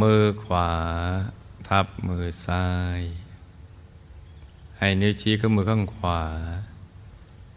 [0.00, 0.70] มือขวา
[1.68, 2.66] ทับมือซ้า
[2.98, 3.00] ย
[4.78, 6.22] ให้นิ้วชี้ข้างมือข้างขวา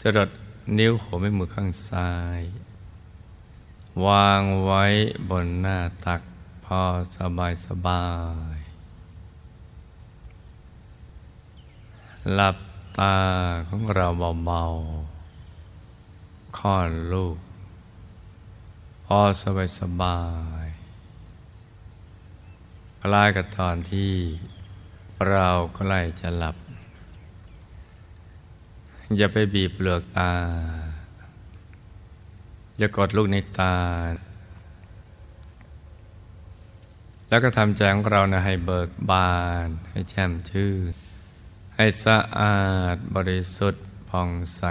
[0.01, 0.29] จะดด
[0.77, 2.41] นิ้วหัวแม่มือข้างซ้าย
[4.05, 4.83] วางไว้
[5.29, 6.21] บนหน้าตัก
[6.65, 6.81] พอ
[7.17, 8.05] สบายสบา
[8.55, 8.57] ย
[12.33, 12.57] หลับ
[12.99, 13.17] ตา
[13.67, 14.07] ของเรา
[14.45, 17.37] เบาๆค่อนลูก
[19.05, 20.19] พอสบายสบา
[20.63, 20.64] ย
[23.05, 24.13] คล้ายกับตอนที่
[25.29, 26.55] เราใกล้จะหลับ
[29.17, 30.33] อย่าไปบีบเปลือกตา
[32.77, 33.77] อย่ากดลูกในตา
[37.29, 39.35] แล้วก็ทำใจของเรานะให้เบิกบา
[39.65, 40.91] น ให้แช่มชื่น
[41.75, 42.59] ให้สะอา
[42.93, 44.61] ดบริสุทธิ์ผ่องใส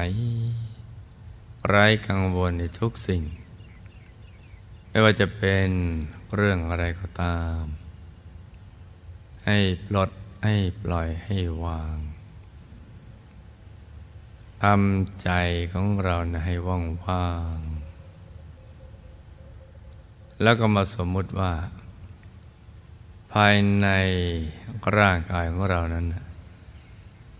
[1.69, 3.23] ไร้กังวลในทุกสิ่ง
[4.91, 5.69] ไม่ว่าจะเป็น
[6.35, 7.63] เรื่องอะไรก็ตาม
[9.47, 10.11] ให้ปลด
[10.45, 11.97] ให้ปล่อยให้วาง
[14.63, 15.31] ทำใจ
[15.73, 17.59] ของเรานะให้ว่างว่าง
[20.43, 21.53] แล้วก็มาสมมุติว่า
[23.33, 23.89] ภายใน
[24.99, 26.07] ร่างกายของเรานั้น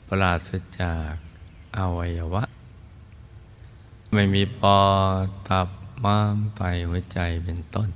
[0.09, 1.15] ปราศจาก
[1.77, 2.43] อวัยวะ
[4.13, 4.79] ไม่มีปอ
[5.49, 5.69] ตับ
[6.05, 7.89] ม้ามไตหัวใจเป็นต้น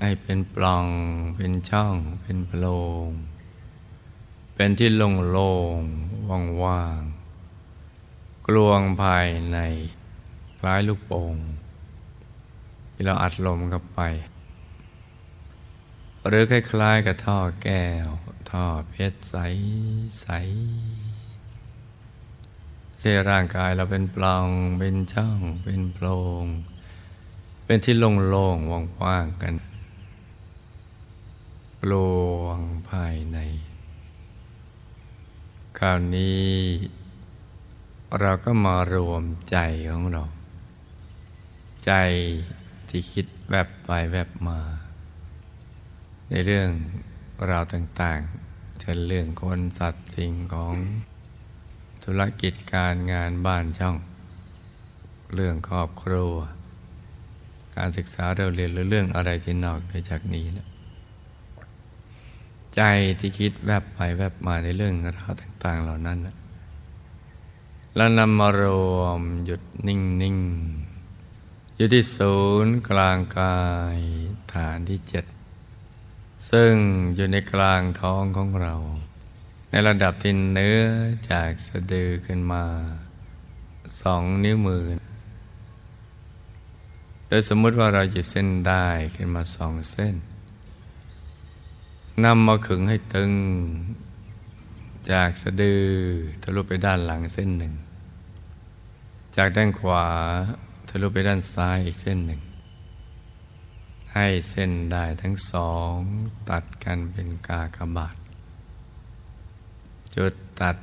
[0.00, 0.86] ให้เป็นปล่อง
[1.36, 2.64] เป็นช่อง เป็นโพร
[3.06, 3.08] ง
[4.54, 9.58] เป็นที่โล่งๆว่างๆกลวงภายใน
[10.58, 11.36] คล้ายลูกโป่ง
[12.92, 14.00] ที่เราอัดลมเข้าไป
[16.26, 18.08] หรือคล้ายๆกับท่อแก้ว
[18.50, 19.36] ท่อเพชรใส
[20.20, 20.26] ใส
[23.00, 26.06] เส้ร่างกายเราเป็นปล่อง เป็นช่อง เป็นโพร
[26.42, 26.44] ง
[27.64, 29.54] เป็นที่โล่งๆว่างๆกัน
[31.92, 31.94] ล
[32.38, 32.58] วง
[32.90, 33.38] ภายใน
[35.78, 36.46] คราวนี้
[38.20, 39.58] เราก็มารวมใจ
[39.90, 40.22] ของเรา
[41.86, 41.92] ใจ
[42.88, 44.60] ที่คิดแวบไปแวบมา
[46.30, 46.68] ในเรื่อง
[47.50, 50.74] ราวต่างๆเช่นเรื่องคนสัตว์สิ่งของ
[52.04, 53.96] ธุรกิจการงานบ้านช่อง
[55.34, 56.34] เรื่องครอบครัว
[57.76, 60.66] การศึกษาเราเรียนหรือเรื่องอะไรที่นอกเหนือจากนี้นะ
[62.76, 62.82] ใจ
[63.20, 66.18] ที่คิดแวบไปแวบมาในเรื่องราวต่าง ๆ เหล่านั้น
[67.96, 68.64] แล้วนำมาร
[68.96, 70.38] วมหยุดนิ่ง
[71.06, 73.58] ๆ อยู่ที่ศูนย์กลางกา
[73.96, 73.98] ย
[74.52, 75.24] ฐานที่เจ็ด
[76.50, 76.72] ซึ่ง
[77.14, 78.74] อยู่ในกลางท้องของเรา
[79.70, 80.80] ในระดับที่เนื้อ
[81.30, 82.64] จากสะดือขึ้นมา
[84.00, 84.84] สองนิ้วมือ
[87.28, 90.14] โดยสมมติว่าเราหยิบเส้นได้ขึ้นมาสองเส้น
[92.24, 93.32] นำมาขึงให้ตึง
[95.10, 95.84] จากสะดือ
[96.42, 97.74] ทะลุไปด้านหลังเส้นหนึ่ง
[99.36, 100.06] จากด้านขวา
[100.88, 102.40] ทะลุไปด้านซ้ายอีกเส้นหนึ่ง
[104.14, 105.94] ให้เส้นได้ทั้งสอง
[106.50, 108.16] ตัดกันเป็นกากบาท
[110.14, 110.76] จุดตัด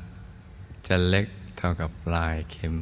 [0.87, 1.27] จะเล็ก
[1.57, 2.75] เท่ากับปลายเข็ม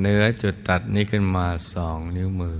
[0.00, 2.58] เนื้อจุดตัดนี้ขึ้นมาสองนิ้วมือ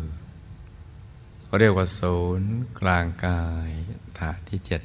[1.56, 3.70] เรียกว่าศูนย์กลางกาย
[4.18, 4.82] ฐานที่เจ็ด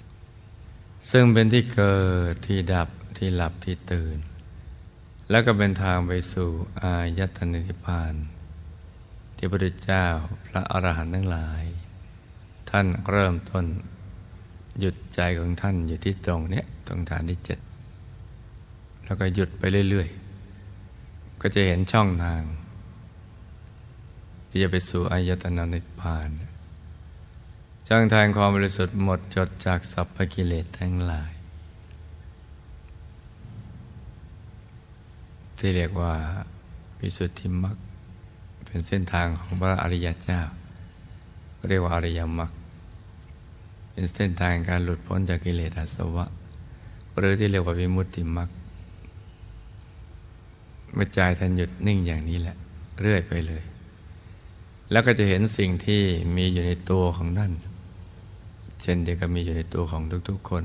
[1.11, 1.99] ซึ่งเป็นที่เกิ
[2.31, 4.17] ดที่ดับที่หลับที่ตื่น
[5.29, 6.49] แล้วก็เป็นทางไปสู่
[6.81, 8.13] อายตนะนิพพาน
[9.35, 10.05] ที่พระพุทธเจ้า
[10.47, 11.63] พระอรหันต์ทั้งหลาย
[12.69, 13.65] ท่านเริ่มต้น
[14.79, 17.59] หยุดใจของท่านอยู่ที่ตรงเนี้ยตรงฐานที่เจ็ด
[19.05, 22.41] แล้วก็หยุดไปเรื่อยๆ ก็จะเห็นช่องทาง
[24.49, 26.29] ที่จะไปสู่อายตนะนิพพาน
[27.89, 31.31] จ้างทางความบริสุทธิ์หมดจดจากสัพพกิเลสทั้งหลาย
[35.57, 36.13] ที่เรียกว่า
[36.99, 37.77] วิสุทธิมรรค
[38.65, 40.41] เป็นเส้นทางของพระอริยเจ้า
[41.67, 42.51] เรียกว่าอริยมรรค
[43.91, 46.25] เป็นเส้นทางการหลุดพ้นจากกิเลสอาสวะ
[47.17, 48.49] หรือที่เรียกว่าวิมุตติมรรค
[50.93, 52.55] เมื่อใจท่านหยุดนิ่งอย่างนี้แหละ
[53.01, 53.63] เรื่อยไปเลย
[54.91, 56.01] แล้วก็จะเห็นสิ่งที่
[56.35, 57.51] มีอยู่ในตัวของท่าน
[58.83, 60.63] เช่นเดียวกับมีอยู่ในตัวของทุกๆคน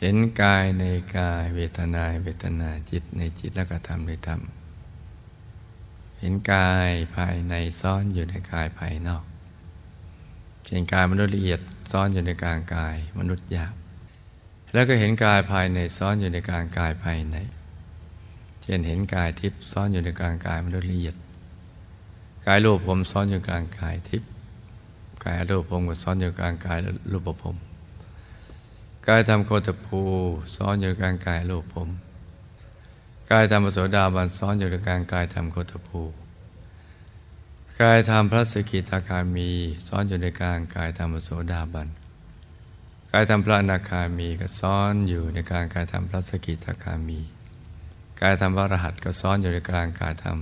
[0.00, 0.84] เห็นกายใน
[1.16, 4.40] กายเวทนาเวทนาจิตในจิตแล้วก็ธรรมในธรรม
[6.18, 9.24] เห็นกายภายในซ่อนอยู่ในกายภายนอก
[10.64, 11.60] เช่นกายมนุษย์ละเอียด
[11.92, 13.74] ซ่อนอยู่ในกลางกายมนุษย์หยาบ
[14.72, 17.36] แล้วก็เห็นกายภายในซ่อนอยู่ในกลางกายภายใน
[18.62, 21.16] เช่นเห็นกายทิพย์ซ่อนอยู่ในกลางกายมนุษย์ละเอียด
[22.46, 24.30] กายรูปผมซ้อนอยู่กลางกายทิพย์
[25.26, 26.78] กายรูปผมก็ซ้อนอยู่กลางกาย
[27.12, 27.56] รูปผม
[29.08, 30.00] กายทำโคตภู
[30.56, 31.88] ซ้อนอยู่กลางกายรูปผม
[33.30, 36.02] กายทำปโสดาบันซ้อนอยู่ในกลางกายทำโคตภู
[37.80, 39.50] กายทำพระสกิทาคามี
[39.86, 41.88] ซ้อนอยู่ในกลางกายธรรมโสดาบัน
[43.12, 47.20] กายธรรมพระอนาคามีก็ซ้อนอยู่ในกลางกายธรรมพระสกิทาคามี
[48.20, 50.38] กายธรรมพระรหัสก็ซ้อนอยู่ในกลางกายธรรม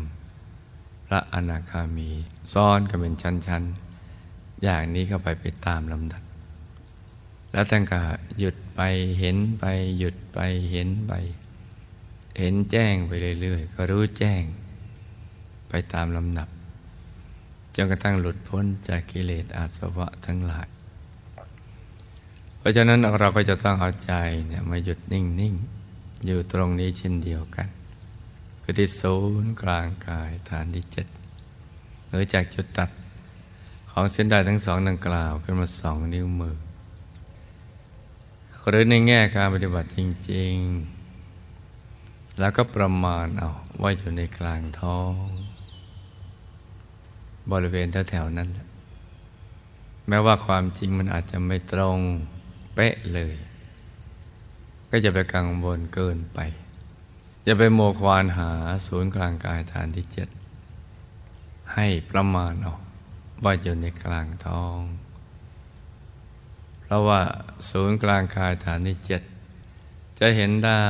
[1.07, 2.11] พระอนาคามี
[2.53, 3.94] ซ้อนกันเป็นชั้นๆ
[4.65, 6.23] อย่างนี้เข้าไปไปตามลำดับ
[7.53, 8.01] แล้วท่านก็
[8.39, 8.81] หยุดไป
[9.19, 9.65] เห็นไป
[9.99, 10.39] หยุดไป
[10.71, 11.13] เห็นไป
[12.39, 14.43] เห็นแจ้งไปเรื่อยๆ ก็รู้แจ้ง
[15.69, 16.49] ไปตามลำดับ
[17.75, 20.69] จนกระทั่งหลุดพ้นจากกิเลสอาสวะทั้งหลาย
[22.59, 24.13] เพราะฉะนั้นเราก็จะต้องเอาใจ
[24.47, 27.69] เนี่ยมาหยุดนิ่งๆ อยู่ตรงนี้เช่นเดียวกัน
[28.63, 31.07] คือที่ศูนย์กลางกายฐานที่เจ็ด
[32.09, 32.91] หรือจากจุดตัด
[33.97, 36.57] ของเส้นได้ทั้งสองดังกล่าวขึ้นมาสองนิ้วมือ
[38.69, 39.99] หรือในแง่การปฏิบัติจ
[40.33, 40.55] ริง
[41.43, 43.51] ๆ แล้วก็ประมาณเอา
[43.83, 45.13] ว่าอยู่ในกลางท้อง
[47.53, 48.67] บริเวณแถวๆนั้นแหละ
[50.09, 51.99] แม้ว่าความจริงมันอาจจะไม่ตรง
[52.75, 53.35] เป๊ะเลย
[54.91, 56.39] ก็จะไปกังวลเกินไป
[57.45, 58.51] อย่าไปโมควานหา
[58.87, 60.29] ศูนย์กลางกายฐานที่เจ็ด
[61.75, 62.75] ให้ประมาณเอา
[63.43, 64.79] ว่าอยู่ในกลางท้อง
[66.81, 67.21] เพราะว่า
[67.71, 69.23] ศูนย์กลางกายฐานที่เจ็ด
[70.19, 70.85] จะเห็นได้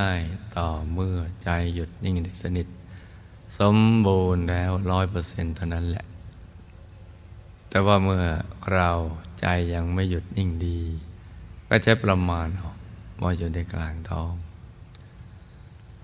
[0.57, 2.67] ต่อเมื่อใจหยุดนิ่งสนิท
[3.59, 3.77] สม
[4.07, 6.05] บูรณ์แล้วร้อยเปอร์เซ็นต์เท่านั้นแหละ
[7.69, 8.25] แต่ว่าเมื่อ
[8.75, 8.91] เรา
[9.41, 10.81] ใจยังไม่หยุดนิ่งดี
[11.69, 12.71] ก็ใช้ประมาณเอา
[13.23, 14.33] ว่าอยู่ในกลางท้อง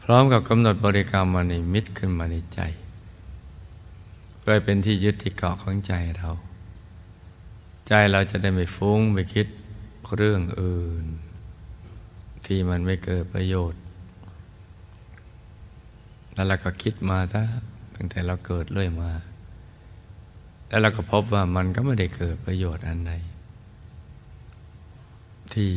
[0.03, 2.61] พร้อมกับกำหนดบริกรรมมาในมิตรขึ้นมาในใจ
[4.41, 6.31] เพื่อเป็นที่ยึดที่เกาะของใจเรา
[7.89, 9.47] ใจเราจะได้ไม่ฟุ้งไปคิด
[10.17, 11.05] เรื่องอื่น
[12.47, 13.83] ที่มันไม่เกิดประโยชน์
[16.35, 17.43] แล้วเราก็คิดมาถ้า
[17.95, 19.13] ตั้งแต่เราเกิดเรื่อยมา
[20.69, 23.13] แล้วเราก็พบว่ามันก็ไม่ได้เกิดประโยชน์อันใด
[25.55, 25.71] ที่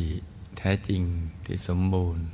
[0.58, 1.02] แท้จริง
[1.46, 2.26] ที่สมบูรณ์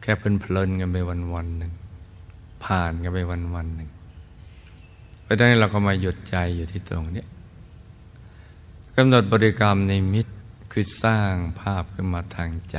[0.00, 1.72] แค่เพลินกันไปวันวันหนึ่ง
[2.64, 3.90] ผ่านกันไปวันวันหนึ่ง
[5.28, 7.24] เพราะฉะนั้นเราก็มาหยุดใจอยู่ที่ตรงนี้
[8.96, 10.34] กำหนดบริกรรมในมิตร
[10.72, 12.78] คือสร้างภาพขึ้นมาทางใจ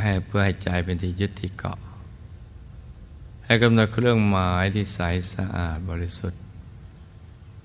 [0.00, 1.78] ให้เพื่อให้ใจเป็นที่ยึดที่เกาะ
[3.44, 5.00] ให้กำหนดเครื่องหมายที่ใส
[5.32, 6.42] สะอาดบริสุทธิ์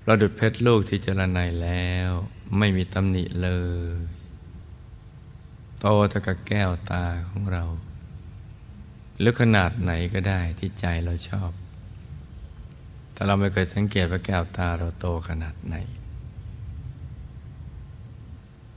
[0.04, 2.10] เราดุดเพชรลูกที่เจรไนแล้ว
[2.58, 3.50] ไม่มีตำหนิเล
[3.98, 4.00] ย
[5.80, 7.64] โตเท่ากับแก้วตาของเรา
[9.18, 11.52] หรือขนาดไหนก็ได้ที่ใจเราชอบ
[13.20, 15.76] แต่เราไม่เคยสังเกตว่าแก้วตาเราโตขนาดไหน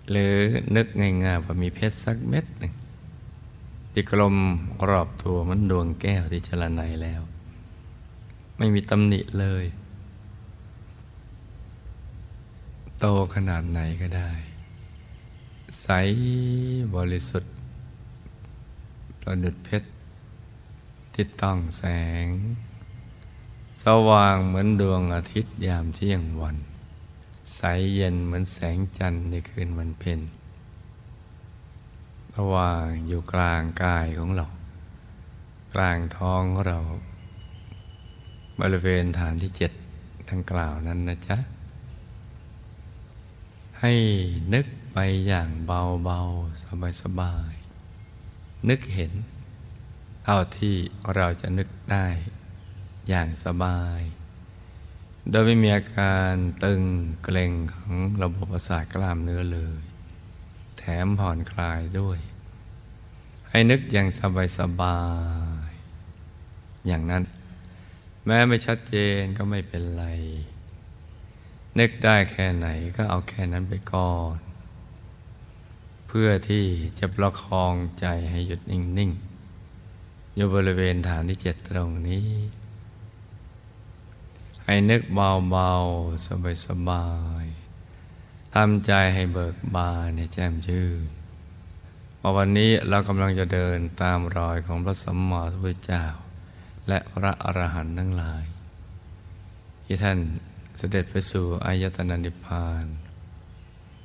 [0.09, 0.35] หรือ
[0.75, 2.73] นึกง่ายๆว่ามีเพชรสักเม็ดหนึ่ง
[3.91, 4.35] ที่กลม
[4.89, 7.21] รอบตัวมันดวงแก้วที่จรไนแล้ว
[8.57, 9.65] ไม่มีตำหนิเลย
[12.99, 14.31] โตขนาดไหนก็ได้
[15.81, 15.87] ใส
[16.95, 17.53] บริสุทธิ์
[19.21, 19.89] ประดุดเพชร
[21.13, 21.83] ที่ต้องแส
[22.25, 22.27] ง
[23.83, 26.57] สว่างเหมือนดวงอาทิตย์ยามเที่ยงวัน
[27.55, 27.61] ใส
[27.95, 30.19] เย็นเหมือนแสงจันทร์ในคืนวันเพ็ญ
[32.35, 34.47] สว่างอยู่กลางกายของเรา
[35.73, 36.79] กลางท้องของเรา
[38.59, 39.71] บริเวณฐานที่เจ็ด
[40.27, 41.37] ทั้งกล่าวนั้นนะจ๊ะ
[43.79, 43.93] ให้
[44.53, 44.97] นึกไป
[45.27, 49.13] อย่างเบาๆ สบายๆ นึกเห็น
[50.23, 50.75] เท่าที่
[51.15, 52.07] เราจะนึกได้
[53.09, 54.01] อย่างสบาย
[55.29, 56.33] โดยไม่มีอาการ
[56.63, 56.83] ตึง
[57.23, 59.81] เกร็งของระบบประสาทกล้ามเนื้อเลย
[60.77, 62.19] แถมผ่อนคลายด้วย
[63.49, 64.07] ให้นึกอย่าง
[64.57, 64.99] สบา
[65.69, 67.23] ยๆอย่างนั้น
[68.25, 70.05] แม้ไม่ชัดเจนก็ไม่เป็นไร
[71.79, 74.37] นึกได้แค่ไหนก็เอาแค่นั้นไปก่อน
[76.07, 76.65] เพื่อที่
[76.99, 79.11] จะประคองใจให้หยุดนิ่ง
[79.73, 82.27] ๆ อยู่บริเวณฐานที่เจ็ดตรงนี้
[84.65, 86.25] ให้นึกเบาๆ
[86.65, 87.07] สบา
[87.43, 91.07] ยๆทำใจให้เบิกบานในแจ่มชื่น
[92.21, 96.03] มาวันนี้เรากำลังจะเดินตามรอยของพระสัมมาสัมพุทธเจ้า
[96.87, 98.43] และพระอรหันต์ทั้งหลาย
[99.85, 100.17] ที่ท่าน
[100.77, 102.85] เสด็จไปสู่อายตนะนิพพาน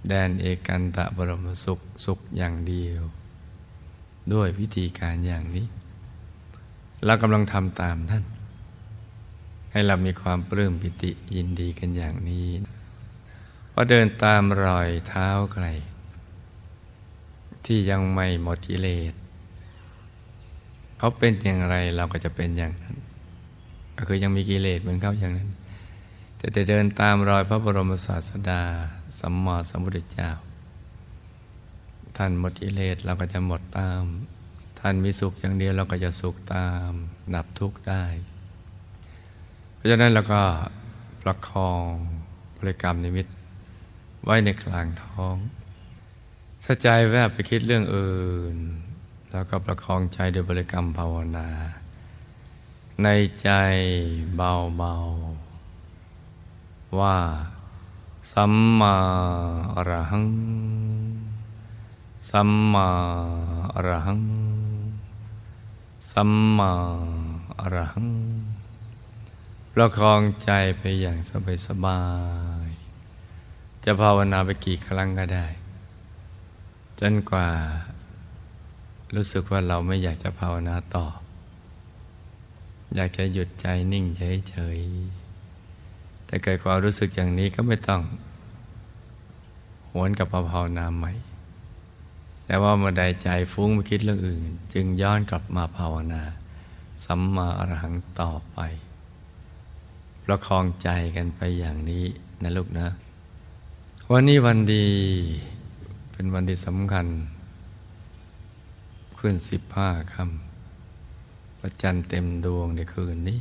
[0.08, 3.02] แดนเอกันตะบรมสุขสุขอย่างเดียว
[4.32, 5.66] ด้วยวิธีการอย่างนี้
[7.04, 8.24] เรากำลังทำตามท่าน
[9.72, 12.48] ให้เรามีความปลื้มปิติยินดีกันอย่างนี้
[13.72, 15.66] พอเดินตามรอยเท้าใคร
[17.64, 19.12] ที่ยังไม่หมดกิเลส
[20.98, 22.96] เขาเป็นอย่างไรเราก็จะเป็นอย่างนั้น
[23.96, 25.50] ก็คือยังมีกิเลสเหมือนเขาอย่างนั้น
[26.40, 28.62] จะจะเดินตามรอยพระบรมศาสดา
[29.18, 30.30] สัมมาสัมพุทธเจ้า
[32.16, 34.02] ท่านหมดกิเลสเราก็จะหมดตาม
[34.80, 36.90] ท่านมีสุขอย่างเดียวเราก็จะสุขตาม
[37.34, 40.42] ดับทุกข์ได้ะฉะนั้นเราก็
[41.22, 41.84] ประคอง
[42.58, 43.26] บริกรรมนิมิต
[44.24, 45.36] ไว้ในกลางท้อง
[46.64, 48.56] ถ้าใจแวบไปคิดเรื่องอื่น
[49.32, 51.48] แล้วก็ประคองใจด้วยบริกรรมภาวนา
[53.02, 53.08] ใน
[53.42, 53.50] ใจ
[54.34, 57.16] เบาๆ ว่า
[58.32, 58.96] สัมมา
[59.74, 60.26] อรหัง
[62.30, 62.88] สัมมา
[63.74, 64.22] อรหัง
[66.12, 66.70] สัมมา
[67.60, 68.08] อรหัง
[69.80, 72.00] ประคองใจไปอย่างสบายสบา
[72.66, 72.68] ย
[73.84, 75.46] จะภาวนาไปกี่ครั้งก็ได้
[77.00, 77.48] จนกว่า
[79.14, 81.06] รู้สึกว่าเราไม่อยากจะภาวนาต่อ
[82.94, 84.04] อยากจะหยุดใจนิ่ง
[84.48, 88.02] เฉยๆแต่เกิดความรู้สึกอย่างนี้ก็ไม่ต้อง
[89.90, 91.12] หวนกับภาวนาใหม่
[92.46, 96.22] แต่ว่าเมื่อใดใจฟุ้งไปคิดเรื่องอื่น จึงย้อนกลับมาภาวนา
[97.04, 98.60] สัมมาอรหังต่อไป
[100.30, 102.04] ประคองใจกันไปอย่างนี้
[102.42, 102.88] นะลูกนะ
[104.12, 104.88] วันนี้วันดี
[106.12, 107.06] เป็นวันที่สำคัญ
[109.18, 113.38] ขึ้นสิบห้าคำประจันเต็มดวงในคืนนี้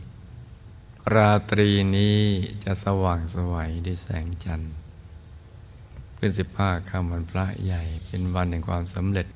[1.13, 2.17] ราตรีนี้
[2.63, 4.73] จะสว่างสวัยด้วยแสงจันทร์
[6.17, 9.27] เป็นสิบห้าคำวันพระใหญ่เป็นวันแห่งความสำเร็จ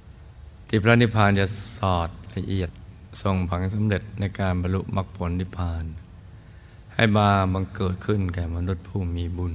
[0.68, 1.46] ที่พระนิพพานจะ
[1.78, 2.70] สอดละเอียด
[3.22, 5.86] ทรงผังสำเร็จในการบรรลุมรรคผลนิพพาน
[6.94, 9.54] ให้บาบังเกิดขึ้นแก่มนุษย์ผู้มีบุญ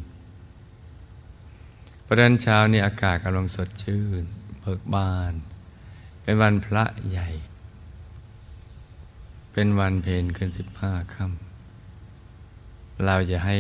[2.06, 4.24] ประเด็นเช้านี้อากาศกำลังสดชื่น
[4.60, 5.32] เบิกบาน
[6.22, 7.28] เป็นวันพระใหญ่
[9.52, 13.58] เป็นวันเพนขึ้นสิบห้าค่ำเราจะให้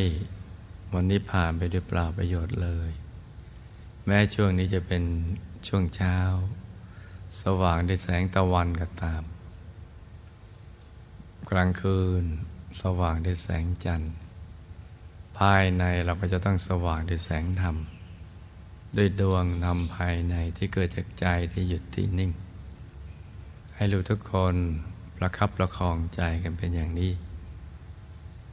[0.92, 2.90] วันนี้ผ่านไปด้วยเปล่าประโยชน์เลย
[4.06, 5.02] แม้ช่วงนี้จะเป็น
[5.66, 6.18] ช่วงเช้า
[7.40, 9.22] สว่างด้วยแสงตะวันก็ตาม
[11.50, 12.24] กลางคืน
[12.82, 14.12] สว่างด้วยแสงจันทร์
[15.38, 17.76] ภายในเราก็จะต้องสว่างด้วยแสงธรรม
[18.96, 22.32] ด้วยดวงธรรมภายในที่เกิดจากใจที่หยุดที่นิ่ง
[23.74, 24.54] ให้รู้ทุกคน
[25.16, 27.12] ประคับประคองใจกันเป็นอย่างนี้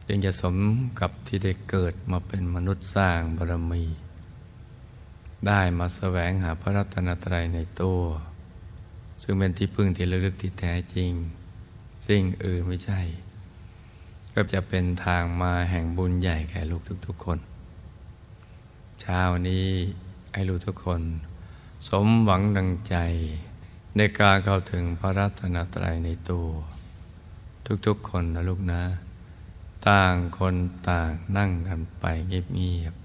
[0.07, 0.55] จึงจะสม
[0.99, 3.83] กับที่ได้เกิดมาเป็นมนุษย์สร้างบารมี
[5.47, 8.01] ได้มาแสวงหาพระรัตนตรัยในตัว
[9.21, 11.11] ซึ่งเป็นที่พึ่งที่ลึกที่แท้จริง
[12.07, 13.01] สิ่งอื่นไม่ใช่
[14.33, 17.39] ก็จะเป็นทางมาแห่งบุญใหญ่แก่ลูกทุก ๆ คน
[19.01, 19.67] เช้านี้
[20.33, 21.01] ให้ลูกทุกคน
[21.87, 22.95] สมหวังดังใจ
[23.97, 26.47] ในการเข้าถึงพระรัตนตรัยในตัว
[27.85, 28.83] ทุกๆคนนะลูกนะ
[29.87, 30.55] ต่างคน
[30.89, 32.95] ต่างนั่งกันไปเงียบ